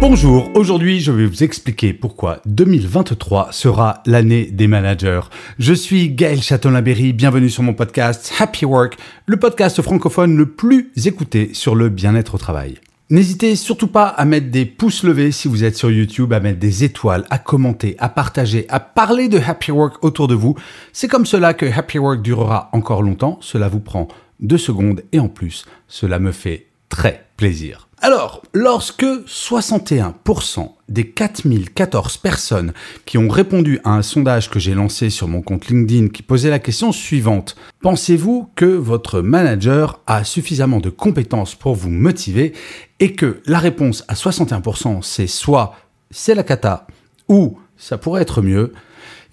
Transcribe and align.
Bonjour, 0.00 0.50
aujourd'hui 0.54 0.98
je 1.00 1.12
vais 1.12 1.26
vous 1.26 1.44
expliquer 1.44 1.92
pourquoi 1.92 2.40
2023 2.46 3.52
sera 3.52 4.02
l'année 4.06 4.46
des 4.46 4.66
managers. 4.66 5.20
Je 5.58 5.74
suis 5.74 6.08
Gaël 6.08 6.40
Châtelain-Berry, 6.40 7.12
bienvenue 7.12 7.50
sur 7.50 7.62
mon 7.62 7.74
podcast 7.74 8.32
Happy 8.38 8.64
Work, 8.64 8.96
le 9.26 9.36
podcast 9.36 9.82
francophone 9.82 10.38
le 10.38 10.46
plus 10.46 10.90
écouté 11.04 11.50
sur 11.52 11.74
le 11.74 11.90
bien-être 11.90 12.36
au 12.36 12.38
travail. 12.38 12.78
N'hésitez 13.10 13.54
surtout 13.56 13.88
pas 13.88 14.06
à 14.06 14.24
mettre 14.24 14.50
des 14.50 14.64
pouces 14.64 15.02
levés 15.02 15.32
si 15.32 15.48
vous 15.48 15.64
êtes 15.64 15.76
sur 15.76 15.90
YouTube, 15.90 16.32
à 16.32 16.40
mettre 16.40 16.58
des 16.58 16.82
étoiles, 16.82 17.26
à 17.28 17.36
commenter, 17.36 17.94
à 17.98 18.08
partager, 18.08 18.64
à 18.70 18.80
parler 18.80 19.28
de 19.28 19.38
Happy 19.38 19.70
Work 19.70 20.02
autour 20.02 20.28
de 20.28 20.34
vous. 20.34 20.56
C'est 20.94 21.08
comme 21.08 21.26
cela 21.26 21.52
que 21.52 21.66
Happy 21.66 21.98
Work 21.98 22.22
durera 22.22 22.70
encore 22.72 23.02
longtemps. 23.02 23.36
Cela 23.42 23.68
vous 23.68 23.80
prend 23.80 24.08
deux 24.40 24.58
secondes 24.58 25.02
et 25.12 25.20
en 25.20 25.28
plus, 25.28 25.66
cela 25.88 26.18
me 26.18 26.32
fait 26.32 26.68
très 26.88 27.26
plaisir. 27.36 27.89
Alors, 28.02 28.40
lorsque 28.54 29.04
61% 29.04 30.70
des 30.88 31.10
4014 31.10 32.16
personnes 32.16 32.72
qui 33.04 33.18
ont 33.18 33.28
répondu 33.28 33.78
à 33.84 33.90
un 33.90 34.00
sondage 34.00 34.48
que 34.48 34.58
j'ai 34.58 34.72
lancé 34.72 35.10
sur 35.10 35.28
mon 35.28 35.42
compte 35.42 35.68
LinkedIn 35.68 36.08
qui 36.08 36.22
posait 36.22 36.48
la 36.48 36.60
question 36.60 36.92
suivante, 36.92 37.56
pensez-vous 37.82 38.48
que 38.56 38.64
votre 38.64 39.20
manager 39.20 40.00
a 40.06 40.24
suffisamment 40.24 40.80
de 40.80 40.88
compétences 40.88 41.54
pour 41.54 41.74
vous 41.74 41.90
motiver 41.90 42.54
et 43.00 43.12
que 43.12 43.42
la 43.44 43.58
réponse 43.58 44.02
à 44.08 44.14
61% 44.14 45.02
c'est 45.02 45.26
soit 45.26 45.74
c'est 46.10 46.34
la 46.34 46.42
cata 46.42 46.86
ou 47.28 47.58
ça 47.76 47.98
pourrait 47.98 48.22
être 48.22 48.40
mieux, 48.40 48.72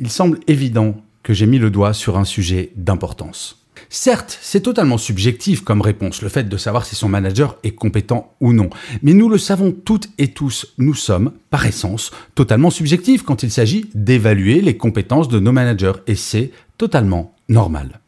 il 0.01 0.09
semble 0.09 0.39
évident 0.47 0.95
que 1.23 1.33
j'ai 1.33 1.45
mis 1.45 1.57
le 1.57 1.69
doigt 1.69 1.93
sur 1.93 2.17
un 2.17 2.25
sujet 2.25 2.73
d'importance. 2.75 3.65
Certes, 3.89 4.37
c'est 4.41 4.61
totalement 4.61 4.97
subjectif 4.97 5.63
comme 5.63 5.81
réponse, 5.81 6.21
le 6.21 6.29
fait 6.29 6.47
de 6.47 6.57
savoir 6.57 6.85
si 6.85 6.95
son 6.95 7.09
manager 7.09 7.57
est 7.63 7.71
compétent 7.71 8.33
ou 8.39 8.53
non. 8.53 8.69
Mais 9.01 9.13
nous 9.13 9.29
le 9.29 9.37
savons 9.37 9.71
toutes 9.71 10.09
et 10.17 10.29
tous, 10.29 10.73
nous 10.77 10.95
sommes, 10.95 11.31
par 11.49 11.65
essence, 11.65 12.11
totalement 12.35 12.69
subjectifs 12.69 13.23
quand 13.23 13.43
il 13.43 13.51
s'agit 13.51 13.89
d'évaluer 13.93 14.61
les 14.61 14.77
compétences 14.77 15.27
de 15.27 15.39
nos 15.39 15.51
managers. 15.51 15.93
Et 16.07 16.15
c'est 16.15 16.51
totalement 16.77 17.35
normal. 17.49 17.99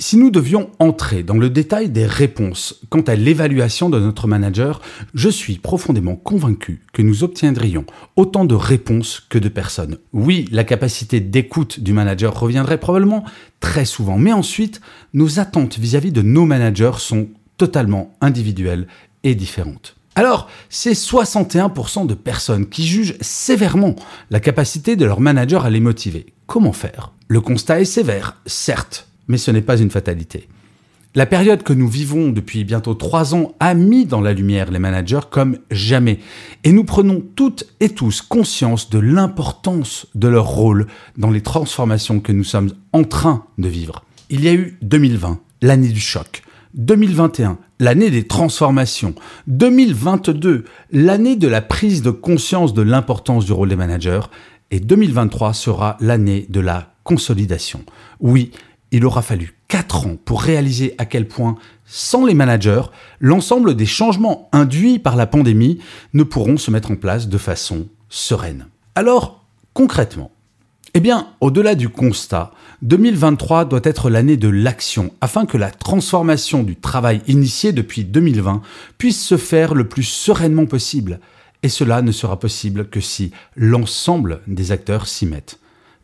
Si 0.00 0.16
nous 0.16 0.30
devions 0.30 0.70
entrer 0.78 1.24
dans 1.24 1.36
le 1.36 1.50
détail 1.50 1.88
des 1.88 2.06
réponses 2.06 2.80
quant 2.88 3.00
à 3.00 3.16
l'évaluation 3.16 3.90
de 3.90 3.98
notre 3.98 4.28
manager, 4.28 4.80
je 5.12 5.28
suis 5.28 5.58
profondément 5.58 6.14
convaincu 6.14 6.82
que 6.92 7.02
nous 7.02 7.24
obtiendrions 7.24 7.84
autant 8.14 8.44
de 8.44 8.54
réponses 8.54 9.26
que 9.28 9.38
de 9.38 9.48
personnes. 9.48 9.98
Oui, 10.12 10.48
la 10.52 10.62
capacité 10.62 11.18
d'écoute 11.18 11.80
du 11.80 11.92
manager 11.92 12.38
reviendrait 12.38 12.78
probablement 12.78 13.24
très 13.58 13.84
souvent, 13.84 14.18
mais 14.18 14.32
ensuite, 14.32 14.80
nos 15.14 15.40
attentes 15.40 15.80
vis-à-vis 15.80 16.12
de 16.12 16.22
nos 16.22 16.46
managers 16.46 16.98
sont 16.98 17.26
totalement 17.56 18.14
individuelles 18.20 18.86
et 19.24 19.34
différentes. 19.34 19.96
Alors, 20.14 20.48
c'est 20.68 20.92
61% 20.92 22.06
de 22.06 22.14
personnes 22.14 22.68
qui 22.68 22.86
jugent 22.86 23.16
sévèrement 23.20 23.96
la 24.30 24.38
capacité 24.38 24.94
de 24.94 25.04
leur 25.04 25.18
manager 25.20 25.64
à 25.64 25.70
les 25.70 25.80
motiver. 25.80 26.26
Comment 26.46 26.72
faire? 26.72 27.14
Le 27.26 27.40
constat 27.40 27.80
est 27.80 27.84
sévère, 27.84 28.36
certes, 28.46 29.07
mais 29.28 29.38
ce 29.38 29.50
n'est 29.50 29.62
pas 29.62 29.78
une 29.78 29.90
fatalité. 29.90 30.48
La 31.14 31.24
période 31.24 31.62
que 31.62 31.72
nous 31.72 31.88
vivons 31.88 32.28
depuis 32.28 32.64
bientôt 32.64 32.94
trois 32.94 33.34
ans 33.34 33.54
a 33.60 33.72
mis 33.74 34.04
dans 34.04 34.20
la 34.20 34.34
lumière 34.34 34.70
les 34.70 34.78
managers 34.78 35.26
comme 35.30 35.58
jamais, 35.70 36.18
et 36.64 36.72
nous 36.72 36.84
prenons 36.84 37.22
toutes 37.34 37.64
et 37.80 37.88
tous 37.88 38.20
conscience 38.20 38.90
de 38.90 38.98
l'importance 38.98 40.06
de 40.14 40.28
leur 40.28 40.46
rôle 40.46 40.86
dans 41.16 41.30
les 41.30 41.40
transformations 41.40 42.20
que 42.20 42.32
nous 42.32 42.44
sommes 42.44 42.72
en 42.92 43.04
train 43.04 43.46
de 43.56 43.68
vivre. 43.68 44.04
Il 44.28 44.44
y 44.44 44.48
a 44.48 44.52
eu 44.52 44.76
2020, 44.82 45.40
l'année 45.62 45.88
du 45.88 46.00
choc, 46.00 46.42
2021, 46.74 47.58
l'année 47.80 48.10
des 48.10 48.26
transformations, 48.26 49.14
2022, 49.46 50.64
l'année 50.92 51.36
de 51.36 51.48
la 51.48 51.62
prise 51.62 52.02
de 52.02 52.10
conscience 52.10 52.74
de 52.74 52.82
l'importance 52.82 53.46
du 53.46 53.52
rôle 53.52 53.70
des 53.70 53.76
managers, 53.76 54.20
et 54.70 54.80
2023 54.80 55.54
sera 55.54 55.96
l'année 56.00 56.46
de 56.50 56.60
la 56.60 56.92
consolidation. 57.02 57.80
Oui, 58.20 58.50
il 58.92 59.04
aura 59.04 59.22
fallu 59.22 59.54
4 59.68 60.06
ans 60.06 60.16
pour 60.24 60.42
réaliser 60.42 60.94
à 60.98 61.04
quel 61.04 61.28
point, 61.28 61.56
sans 61.84 62.24
les 62.24 62.34
managers, 62.34 62.82
l'ensemble 63.20 63.74
des 63.74 63.86
changements 63.86 64.48
induits 64.52 64.98
par 64.98 65.16
la 65.16 65.26
pandémie 65.26 65.80
ne 66.14 66.22
pourront 66.22 66.56
se 66.56 66.70
mettre 66.70 66.90
en 66.90 66.96
place 66.96 67.28
de 67.28 67.38
façon 67.38 67.86
sereine. 68.08 68.66
Alors, 68.94 69.44
concrètement, 69.74 70.30
eh 70.94 71.00
bien, 71.00 71.28
au-delà 71.40 71.74
du 71.74 71.90
constat, 71.90 72.52
2023 72.82 73.66
doit 73.66 73.80
être 73.84 74.08
l'année 74.08 74.38
de 74.38 74.48
l'action 74.48 75.12
afin 75.20 75.44
que 75.44 75.58
la 75.58 75.70
transformation 75.70 76.62
du 76.62 76.76
travail 76.76 77.20
initié 77.26 77.72
depuis 77.72 78.04
2020 78.04 78.62
puisse 78.96 79.22
se 79.22 79.36
faire 79.36 79.74
le 79.74 79.86
plus 79.86 80.04
sereinement 80.04 80.66
possible. 80.66 81.20
Et 81.62 81.68
cela 81.68 82.02
ne 82.02 82.12
sera 82.12 82.38
possible 82.38 82.88
que 82.88 83.00
si 83.00 83.32
l'ensemble 83.54 84.40
des 84.46 84.72
acteurs 84.72 85.06
s'y 85.06 85.26
mettent. 85.26 85.58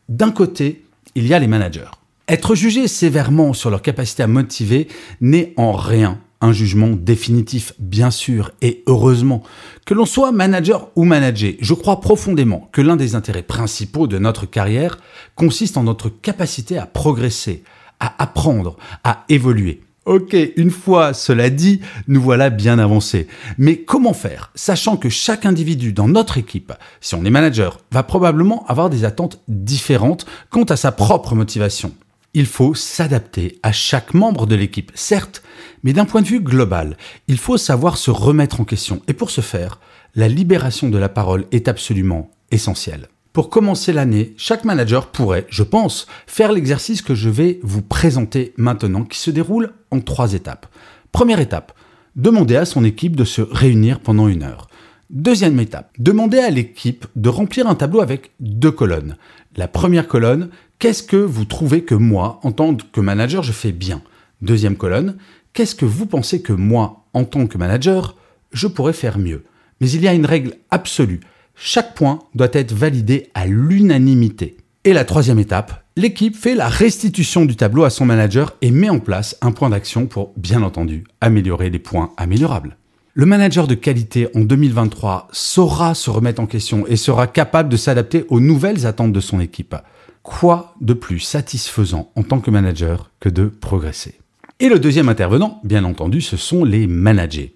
D'un 0.09 0.33
côté, 0.33 0.85
il 1.15 1.27
y 1.27 1.33
a 1.33 1.39
les 1.39 1.47
managers. 1.47 1.91
Être 2.27 2.55
jugé 2.55 2.89
sévèrement 2.89 3.53
sur 3.53 3.69
leur 3.69 3.83
capacité 3.83 4.23
à 4.23 4.27
motiver 4.27 4.89
n'est 5.21 5.53
en 5.59 5.73
rien 5.73 6.21
un 6.41 6.53
jugement 6.53 6.89
définitif, 6.89 7.75
bien 7.79 8.11
sûr, 8.11 8.51
et 8.63 8.83
heureusement. 8.87 9.43
Que 9.85 9.93
l'on 9.93 10.07
soit 10.07 10.33
manager 10.33 10.91
ou 10.97 11.05
manager, 11.05 11.53
je 11.61 11.75
crois 11.75 12.01
profondément 12.01 12.69
que 12.73 12.81
l'un 12.81 12.97
des 12.97 13.15
intérêts 13.15 13.43
principaux 13.43 14.07
de 14.07 14.19
notre 14.19 14.47
carrière 14.47 14.99
consiste 15.35 15.77
en 15.77 15.83
notre 15.85 16.09
capacité 16.09 16.79
à 16.79 16.87
progresser, 16.87 17.63
à 18.01 18.23
apprendre, 18.23 18.77
à 19.05 19.25
évoluer. 19.29 19.83
Ok, 20.07 20.35
une 20.57 20.71
fois 20.71 21.15
cela 21.15 21.49
dit, 21.51 21.81
nous 22.09 22.21
voilà 22.21 22.49
bien 22.49 22.79
avancés. 22.79 23.27
Mais 23.57 23.77
comment 23.77 24.13
faire, 24.15 24.51
sachant 24.55 24.97
que 24.97 25.09
chaque 25.11 25.45
individu 25.47 25.93
dans 25.93 26.09
notre 26.09 26.39
équipe, 26.39 26.73
si 27.01 27.15
on 27.15 27.25
est 27.25 27.31
manager, 27.31 27.81
va 27.91 28.03
probablement 28.03 28.67
avoir 28.67 28.89
des 28.89 29.05
attentes 29.05 29.41
différentes 29.49 30.27
quant 30.51 30.65
à 30.65 30.77
sa 30.77 30.93
propre 30.93 31.35
motivation? 31.35 31.93
Il 32.35 32.47
faut 32.47 32.75
s'adapter 32.75 33.59
à 33.63 33.73
chaque 33.73 34.13
membre 34.13 34.47
de 34.47 34.57
l'équipe, 34.57 34.91
certes, 34.95 35.43
mais 35.85 35.93
d'un 35.93 36.05
point 36.05 36.21
de 36.21 36.27
vue 36.27 36.41
global, 36.41 36.97
il 37.29 37.39
faut 37.39 37.57
savoir 37.57 37.97
se 37.97 38.11
remettre 38.11 38.61
en 38.61 38.65
question. 38.65 39.01
Et 39.07 39.13
pour 39.13 39.31
ce 39.31 39.41
faire, 39.41 39.81
la 40.17 40.29
libération 40.29 40.91
de 40.91 40.99
la 40.99 41.09
parole 41.09 41.47
est 41.53 41.69
absolument 41.69 42.31
essentielle. 42.51 43.09
Pour 43.33 43.51
commencer 43.51 43.93
l'année, 43.93 44.35
chaque 44.37 44.65
manager 44.65 45.09
pourrait, 45.11 45.47
je 45.49 45.63
pense, 45.63 46.07
faire 46.27 46.53
l'exercice 46.53 47.03
que 47.03 47.15
je 47.15 47.29
vais 47.29 47.59
vous 47.63 47.83
présenter 47.83 48.53
maintenant, 48.57 49.05
qui 49.05 49.19
se 49.19 49.31
déroule 49.31 49.73
en 49.91 50.01
trois 50.01 50.35
étapes. 50.35 50.67
Première 51.11 51.41
étape, 51.41 51.73
demander 52.17 52.57
à 52.57 52.65
son 52.65 52.85
équipe 52.85 53.17
de 53.17 53.25
se 53.25 53.43
réunir 53.43 54.01
pendant 54.01 54.29
une 54.29 54.43
heure. 54.43 54.69
Deuxième 55.11 55.61
étape, 55.61 55.93
demander 55.99 56.39
à 56.39 56.51
l'équipe 56.51 57.07
de 57.15 57.29
remplir 57.29 57.67
un 57.67 57.75
tableau 57.75 58.01
avec 58.01 58.33
deux 58.41 58.71
colonnes. 58.71 59.17
La 59.57 59.69
première 59.69 60.09
colonne, 60.09 60.51
qu'est-ce 60.79 61.03
que 61.03 61.17
vous 61.17 61.45
trouvez 61.45 61.83
que 61.85 61.95
moi, 61.95 62.41
en 62.43 62.53
tant 62.53 62.75
que 62.75 63.01
manager, 63.01 63.43
je 63.43 63.53
fais 63.53 63.73
bien? 63.73 64.03
Deuxième 64.43 64.77
colonne, 64.77 65.17
qu'est-ce 65.53 65.75
que 65.75 65.85
vous 65.85 66.07
pensez 66.07 66.43
que 66.43 66.53
moi, 66.53 67.05
en 67.15 67.25
tant 67.25 67.47
que 67.47 67.59
manager, 67.59 68.17
je 68.53 68.67
pourrais 68.67 68.93
faire 68.93 69.19
mieux? 69.19 69.45
Mais 69.81 69.91
il 69.91 70.03
y 70.03 70.09
a 70.09 70.15
une 70.15 70.27
règle 70.27 70.55
absolue. 70.71 71.21
Chaque 71.55 71.95
point 71.95 72.21
doit 72.35 72.49
être 72.53 72.73
validé 72.73 73.31
à 73.35 73.47
l'unanimité. 73.47 74.57
Et 74.85 74.93
la 74.93 75.05
troisième 75.05 75.39
étape, 75.39 75.85
l'équipe 75.97 76.37
fait 76.37 76.55
la 76.55 76.69
restitution 76.69 77.47
du 77.47 77.57
tableau 77.57 77.85
à 77.85 77.91
son 77.91 78.05
manager 78.05 78.55
et 78.61 78.71
met 78.71 78.91
en 78.91 78.99
place 78.99 79.37
un 79.41 79.53
point 79.53 79.71
d'action 79.71 80.07
pour, 80.07 80.33
bien 80.37 80.63
entendu, 80.63 81.05
améliorer 81.21 81.71
les 81.71 81.79
points 81.79 82.13
améliorables. 82.17 82.77
Le 83.15 83.27
manager 83.27 83.69
de 83.69 83.77
qualité 83.77 84.29
en 84.35 84.41
2023 84.41 85.29
saura 85.31 85.95
se 85.95 86.11
remettre 86.11 86.43
en 86.43 86.47
question 86.47 86.85
et 86.89 86.97
sera 86.97 87.29
capable 87.29 87.69
de 87.69 87.77
s'adapter 87.77 88.27
aux 88.29 88.41
nouvelles 88.41 88.87
attentes 88.87 89.13
de 89.13 89.21
son 89.21 89.39
équipe. 89.39 89.77
Quoi 90.25 90.75
de 90.81 90.95
plus 90.95 91.21
satisfaisant 91.21 92.11
en 92.17 92.23
tant 92.23 92.41
que 92.41 92.51
manager 92.51 93.11
que 93.21 93.29
de 93.29 93.47
progresser 93.47 94.19
Et 94.59 94.71
le 94.71 94.79
deuxième 94.79 95.11
intervenant, 95.11 95.61
bien 95.65 95.85
entendu, 95.85 96.23
ce 96.23 96.39
sont 96.39 96.65
les 96.65 96.87
managers. 96.87 97.55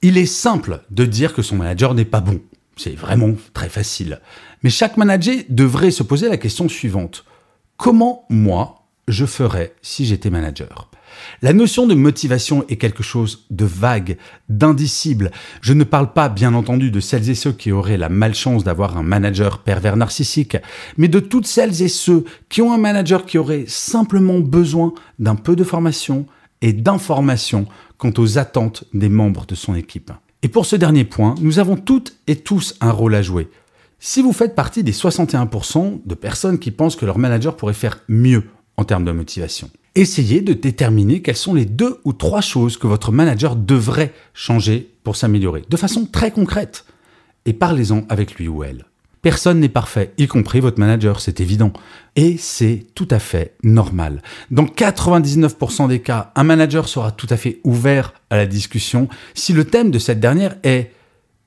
Il 0.00 0.16
est 0.16 0.24
simple 0.24 0.84
de 0.92 1.06
dire 1.06 1.34
que 1.34 1.42
son 1.42 1.56
manager 1.56 1.92
n'est 1.92 2.04
pas 2.04 2.20
bon. 2.20 2.40
C'est 2.76 2.94
vraiment 2.94 3.34
très 3.52 3.68
facile. 3.68 4.20
Mais 4.62 4.70
chaque 4.70 4.96
manager 4.96 5.34
devrait 5.48 5.90
se 5.90 6.04
poser 6.04 6.28
la 6.28 6.36
question 6.36 6.68
suivante. 6.68 7.24
Comment 7.76 8.26
moi, 8.30 8.83
je 9.08 9.26
ferais 9.26 9.74
si 9.82 10.06
j'étais 10.06 10.30
manager 10.30 10.90
La 11.42 11.52
notion 11.52 11.86
de 11.86 11.94
motivation 11.94 12.64
est 12.68 12.76
quelque 12.76 13.02
chose 13.02 13.46
de 13.50 13.64
vague, 13.64 14.16
d'indicible. 14.48 15.30
Je 15.60 15.72
ne 15.72 15.84
parle 15.84 16.12
pas, 16.12 16.28
bien 16.28 16.54
entendu, 16.54 16.90
de 16.90 17.00
celles 17.00 17.28
et 17.28 17.34
ceux 17.34 17.52
qui 17.52 17.72
auraient 17.72 17.98
la 17.98 18.08
malchance 18.08 18.64
d'avoir 18.64 18.96
un 18.96 19.02
manager 19.02 19.58
pervers 19.58 19.96
narcissique, 19.96 20.56
mais 20.96 21.08
de 21.08 21.20
toutes 21.20 21.46
celles 21.46 21.82
et 21.82 21.88
ceux 21.88 22.24
qui 22.48 22.62
ont 22.62 22.72
un 22.72 22.78
manager 22.78 23.26
qui 23.26 23.38
aurait 23.38 23.64
simplement 23.66 24.40
besoin 24.40 24.94
d'un 25.18 25.36
peu 25.36 25.56
de 25.56 25.64
formation 25.64 26.26
et 26.62 26.72
d'information 26.72 27.66
quant 27.98 28.12
aux 28.16 28.38
attentes 28.38 28.84
des 28.94 29.08
membres 29.08 29.46
de 29.46 29.54
son 29.54 29.74
équipe. 29.74 30.12
Et 30.42 30.48
pour 30.48 30.66
ce 30.66 30.76
dernier 30.76 31.04
point, 31.04 31.34
nous 31.40 31.58
avons 31.58 31.76
toutes 31.76 32.16
et 32.26 32.36
tous 32.36 32.74
un 32.80 32.90
rôle 32.90 33.14
à 33.14 33.22
jouer. 33.22 33.48
Si 33.98 34.20
vous 34.20 34.32
faites 34.32 34.54
partie 34.54 34.84
des 34.84 34.92
61% 34.92 36.02
de 36.04 36.14
personnes 36.14 36.58
qui 36.58 36.70
pensent 36.70 36.96
que 36.96 37.06
leur 37.06 37.18
manager 37.18 37.56
pourrait 37.56 37.72
faire 37.72 38.00
mieux 38.08 38.44
en 38.76 38.84
termes 38.84 39.04
de 39.04 39.12
motivation, 39.12 39.70
essayez 39.94 40.40
de 40.40 40.52
déterminer 40.52 41.22
quelles 41.22 41.36
sont 41.36 41.54
les 41.54 41.66
deux 41.66 42.00
ou 42.04 42.12
trois 42.12 42.40
choses 42.40 42.76
que 42.76 42.86
votre 42.86 43.12
manager 43.12 43.56
devrait 43.56 44.12
changer 44.32 44.90
pour 45.04 45.16
s'améliorer, 45.16 45.64
de 45.68 45.76
façon 45.76 46.06
très 46.06 46.30
concrète. 46.30 46.84
Et 47.46 47.52
parlez-en 47.52 48.04
avec 48.08 48.34
lui 48.34 48.48
ou 48.48 48.64
elle. 48.64 48.86
Personne 49.24 49.60
n'est 49.60 49.70
parfait, 49.70 50.12
y 50.18 50.26
compris 50.26 50.60
votre 50.60 50.78
manager, 50.78 51.18
c'est 51.18 51.40
évident. 51.40 51.72
Et 52.14 52.36
c'est 52.36 52.84
tout 52.94 53.08
à 53.10 53.18
fait 53.18 53.54
normal. 53.62 54.22
Dans 54.50 54.64
99% 54.64 55.88
des 55.88 56.00
cas, 56.00 56.30
un 56.36 56.44
manager 56.44 56.88
sera 56.88 57.10
tout 57.10 57.26
à 57.30 57.38
fait 57.38 57.58
ouvert 57.64 58.12
à 58.28 58.36
la 58.36 58.44
discussion 58.44 59.08
si 59.32 59.54
le 59.54 59.64
thème 59.64 59.90
de 59.90 59.98
cette 59.98 60.20
dernière 60.20 60.56
est 60.62 60.90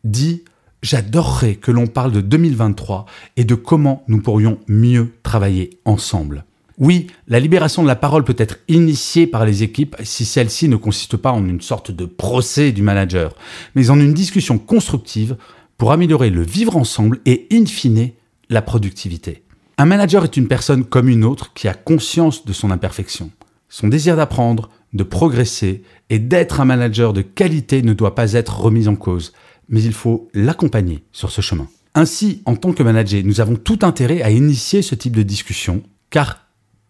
dit 0.04 0.44
j'adorerais 0.82 1.54
que 1.54 1.70
l'on 1.70 1.86
parle 1.86 2.12
de 2.12 2.22
2023 2.22 3.06
et 3.36 3.44
de 3.44 3.54
comment 3.54 4.04
nous 4.08 4.22
pourrions 4.22 4.58
mieux 4.68 5.14
travailler 5.22 5.80
ensemble. 5.86 6.46
Oui, 6.78 7.08
la 7.28 7.40
libération 7.40 7.82
de 7.82 7.88
la 7.88 7.96
parole 7.96 8.24
peut 8.24 8.36
être 8.38 8.60
initiée 8.68 9.26
par 9.26 9.46
les 9.46 9.64
équipes 9.64 9.96
si 10.04 10.26
celle-ci 10.26 10.70
ne 10.70 10.76
consiste 10.76 11.18
pas 11.18 11.32
en 11.32 11.48
une 11.48 11.62
sorte 11.62 11.90
de 11.90 12.06
procès 12.06 12.72
du 12.72 12.84
manager, 12.84 13.34
mais 13.74 13.90
en 13.90 14.00
une 14.00 14.14
discussion 14.14 14.60
constructive 14.60 15.38
pour 15.80 15.92
améliorer 15.92 16.30
le 16.30 16.44
vivre 16.44 16.78
ensemble 16.78 17.20
et, 17.26 17.48
in 17.52 17.66
fine, 17.66 18.12
la 18.50 18.62
productivité. 18.62 19.44
Un 19.80 19.86
manager 19.86 20.24
est 20.24 20.38
une 20.38 20.48
personne 20.48 20.86
comme 20.86 21.10
une 21.10 21.24
autre 21.24 21.52
qui 21.56 21.68
a 21.68 21.74
conscience 21.74 22.46
de 22.46 22.54
son 22.54 22.70
imperfection. 22.70 23.32
Son 23.70 23.88
désir 23.88 24.16
d'apprendre, 24.16 24.70
de 24.94 25.04
progresser 25.04 25.82
et 26.12 26.20
d'être 26.20 26.62
un 26.62 26.66
manager 26.66 27.12
de 27.12 27.22
qualité 27.22 27.82
ne 27.82 27.94
doit 27.94 28.16
pas 28.16 28.34
être 28.34 28.60
remis 28.60 28.88
en 28.88 28.96
cause, 28.96 29.34
mais 29.68 29.82
il 29.82 29.94
faut 29.94 30.30
l'accompagner 30.36 31.04
sur 31.12 31.32
ce 31.32 31.42
chemin. 31.42 31.68
Ainsi, 31.96 32.44
en 32.46 32.56
tant 32.56 32.72
que 32.72 32.84
manager, 32.84 33.24
nous 33.26 33.42
avons 33.42 33.56
tout 33.56 33.80
intérêt 33.82 34.22
à 34.22 34.30
initier 34.30 34.84
ce 34.84 34.94
type 34.94 35.16
de 35.16 35.24
discussion, 35.24 35.82
car 36.12 36.47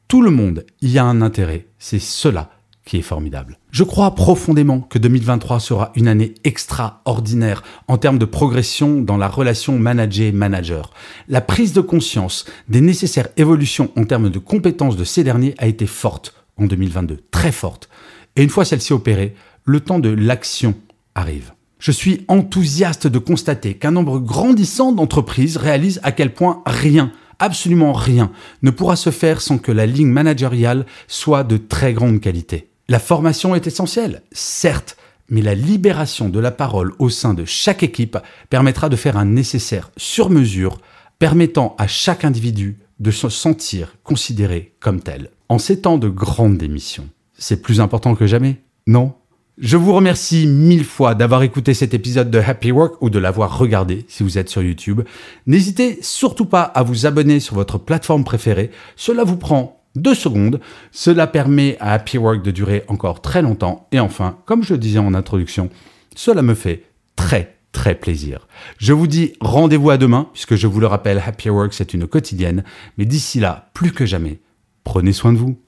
tout 0.08 0.22
le 0.22 0.32
monde 0.32 0.66
y 0.82 0.98
a 0.98 1.04
un 1.04 1.22
intérêt. 1.22 1.68
C'est 1.80 2.00
cela 2.00 2.52
qui 2.86 2.98
est 2.98 3.02
formidable. 3.02 3.60
Je 3.72 3.84
crois 3.84 4.16
profondément 4.16 4.80
que 4.80 4.98
2023 4.98 5.60
sera 5.60 5.92
une 5.96 6.08
année 6.08 6.34
extraordinaire 6.46 7.62
en 7.90 7.98
termes 7.98 8.18
de 8.18 8.26
progression 8.26 9.02
dans 9.02 9.18
la 9.18 9.28
relation 9.28 9.78
manager-manager. 9.78 10.94
La 11.28 11.42
prise 11.42 11.74
de 11.74 11.82
conscience 11.82 12.46
des 12.70 12.80
nécessaires 12.80 13.28
évolutions 13.36 13.92
en 13.98 14.06
termes 14.06 14.30
de 14.30 14.40
compétences 14.40 14.96
de 14.96 15.04
ces 15.04 15.26
derniers 15.26 15.56
a 15.58 15.68
été 15.68 15.86
forte 15.86 16.34
en 16.56 16.66
2022, 16.66 17.20
très 17.30 17.52
forte. 17.52 17.90
Et 18.38 18.44
une 18.44 18.50
fois 18.50 18.64
celle-ci 18.64 18.94
opérée, 18.94 19.36
le 19.66 19.82
temps 19.82 20.00
de 20.00 20.10
l'action 20.10 20.74
arrive. 21.14 21.52
Je 21.80 21.92
suis 21.92 22.24
enthousiaste 22.30 23.06
de 23.06 23.20
constater 23.20 23.74
qu'un 23.74 23.92
nombre 23.92 24.20
grandissant 24.20 24.94
d'entreprises 24.94 25.58
réalisent 25.58 26.00
à 26.04 26.14
quel 26.14 26.34
point 26.34 26.64
rien, 26.66 27.12
absolument 27.40 27.94
rien, 27.94 28.32
ne 28.62 28.72
pourra 28.72 28.96
se 28.96 29.10
faire 29.10 29.42
sans 29.42 29.58
que 29.58 29.72
la 29.72 29.86
ligne 29.86 30.10
managériale 30.10 30.86
soit 31.08 31.44
de 31.44 31.58
très 31.58 31.94
grande 31.94 32.20
qualité. 32.20 32.70
La 32.90 33.00
formation 33.00 33.54
est 33.54 33.68
essentielle, 33.68 34.22
certes, 34.32 34.98
mais 35.30 35.42
la 35.42 35.56
libération 35.56 36.30
de 36.30 36.40
la 36.40 36.52
parole 36.52 36.94
au 37.00 37.10
sein 37.10 37.34
de 37.34 37.46
chaque 37.46 37.84
équipe 37.84 38.18
permettra 38.50 38.90
de 38.90 38.96
faire 38.96 39.18
un 39.18 39.26
nécessaire 39.26 39.92
sur 39.98 40.30
mesure, 40.30 40.80
permettant 41.20 41.76
à 41.78 41.88
chaque 41.88 42.24
individu 42.24 42.80
de 43.00 43.12
se 43.12 43.30
sentir 43.30 43.96
considéré 44.04 44.74
comme 44.80 45.02
tel. 45.02 45.32
En 45.50 45.60
ces 45.60 45.82
temps 45.82 45.98
de 45.98 46.10
grande 46.10 46.58
démission, 46.58 47.10
c'est 47.38 47.62
plus 47.62 47.82
important 47.82 48.16
que 48.16 48.26
jamais, 48.26 48.62
non? 48.88 49.14
Je 49.58 49.76
vous 49.76 49.94
remercie 49.94 50.46
mille 50.46 50.86
fois 50.86 51.16
d'avoir 51.16 51.42
écouté 51.42 51.74
cet 51.74 51.96
épisode 51.96 52.30
de 52.30 52.38
Happy 52.38 52.72
Work 52.72 53.02
ou 53.02 53.10
de 53.10 53.18
l'avoir 53.18 53.58
regardé 53.58 54.06
si 54.08 54.22
vous 54.22 54.38
êtes 54.38 54.50
sur 54.50 54.62
YouTube. 54.62 55.02
N'hésitez 55.48 55.98
surtout 56.02 56.46
pas 56.46 56.62
à 56.62 56.84
vous 56.84 57.08
abonner 57.08 57.40
sur 57.40 57.56
votre 57.56 57.80
plateforme 57.80 58.24
préférée. 58.24 58.70
Cela 58.96 59.24
vous 59.24 59.38
prend 59.38 59.82
deux 59.96 60.14
secondes. 60.14 60.60
Cela 60.92 61.26
permet 61.26 61.76
à 61.80 61.94
Happy 61.94 62.20
Work 62.20 62.44
de 62.44 62.52
durer 62.52 62.84
encore 62.88 63.22
très 63.22 63.42
longtemps. 63.42 63.88
Et 63.92 64.00
enfin, 64.00 64.38
comme 64.46 64.64
je 64.64 64.74
le 64.74 64.80
disais 64.80 65.00
en 65.00 65.16
introduction, 65.16 65.70
cela 66.16 66.44
me 66.44 66.54
fait 66.54 66.84
très 67.16 67.56
très 67.72 67.96
plaisir. 67.96 68.48
Je 68.78 68.94
vous 68.94 69.08
dis 69.08 69.34
rendez-vous 69.42 69.90
à 69.90 69.98
demain, 69.98 70.30
puisque 70.34 70.56
je 70.56 70.68
vous 70.68 70.80
le 70.80 70.88
rappelle, 70.88 71.22
Happy 71.26 71.50
Work 71.50 71.74
c'est 71.74 71.96
une 71.96 72.06
quotidienne. 72.06 72.64
Mais 73.00 73.06
d'ici 73.06 73.40
là, 73.40 73.70
plus 73.74 73.92
que 73.92 74.06
jamais, 74.06 74.40
prenez 74.84 75.14
soin 75.14 75.34
de 75.34 75.38
vous. 75.38 75.60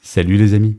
Salut 0.00 0.36
les 0.36 0.54
amis. 0.54 0.78